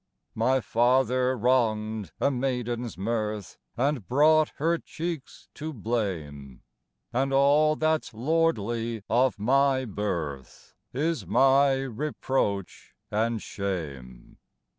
My 0.33 0.61
father 0.61 1.37
wrong'd 1.37 2.11
a 2.19 2.31
maiden's 2.31 2.97
mirth, 2.97 3.59
And 3.77 4.07
brought 4.07 4.49
her 4.55 4.79
cheeks 4.79 5.47
to 5.53 5.73
blame, 5.73 6.63
And 7.13 7.31
all 7.31 7.75
that's 7.75 8.11
lordly 8.11 9.03
of 9.11 9.37
my 9.37 9.85
birth 9.85 10.73
Is 10.91 11.27
my 11.27 11.73
reproach 11.81 12.95
and 13.11 13.39
shame! 13.43 14.39